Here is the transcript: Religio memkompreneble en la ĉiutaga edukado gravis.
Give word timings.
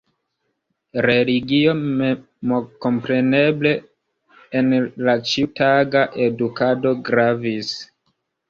Religio 1.05 1.75
memkompreneble 1.81 3.75
en 4.61 4.75
la 5.11 5.17
ĉiutaga 5.35 6.03
edukado 6.29 6.99
gravis. 7.13 7.71